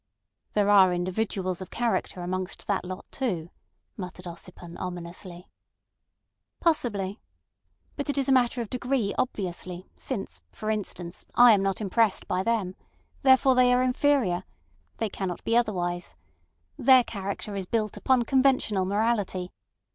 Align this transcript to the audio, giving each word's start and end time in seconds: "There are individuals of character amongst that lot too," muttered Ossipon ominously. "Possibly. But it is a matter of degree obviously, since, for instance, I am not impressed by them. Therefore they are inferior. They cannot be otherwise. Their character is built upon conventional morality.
"There 0.53 0.67
are 0.71 0.95
individuals 0.95 1.61
of 1.61 1.69
character 1.69 2.23
amongst 2.23 2.65
that 2.65 2.83
lot 2.83 3.05
too," 3.11 3.51
muttered 3.97 4.25
Ossipon 4.25 4.75
ominously. 4.79 5.47
"Possibly. 6.59 7.19
But 7.95 8.09
it 8.09 8.17
is 8.17 8.27
a 8.27 8.31
matter 8.31 8.63
of 8.63 8.71
degree 8.71 9.13
obviously, 9.19 9.91
since, 9.95 10.41
for 10.51 10.71
instance, 10.71 11.23
I 11.35 11.51
am 11.51 11.61
not 11.61 11.81
impressed 11.81 12.27
by 12.27 12.41
them. 12.41 12.75
Therefore 13.21 13.53
they 13.53 13.71
are 13.71 13.83
inferior. 13.83 14.43
They 14.97 15.07
cannot 15.07 15.43
be 15.43 15.55
otherwise. 15.55 16.15
Their 16.79 17.03
character 17.03 17.53
is 17.53 17.67
built 17.67 17.95
upon 17.95 18.23
conventional 18.23 18.85
morality. 18.85 19.51